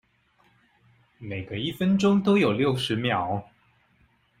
[1.19, 3.47] 每個一分鐘都有六十秒